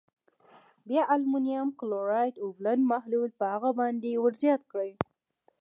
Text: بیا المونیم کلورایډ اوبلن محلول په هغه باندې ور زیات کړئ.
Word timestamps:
بیا 0.87 1.03
المونیم 1.13 1.67
کلورایډ 1.79 2.35
اوبلن 2.43 2.79
محلول 2.91 3.29
په 3.39 3.45
هغه 3.53 3.69
باندې 3.79 4.09
ور 4.23 4.33
زیات 4.41 4.61
کړئ. 4.71 4.91